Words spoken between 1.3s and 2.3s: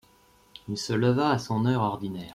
son heure ordinaire.